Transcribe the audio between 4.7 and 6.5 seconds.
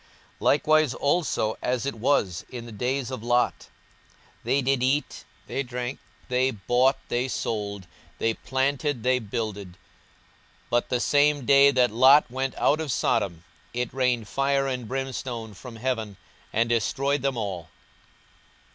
eat, they drank, they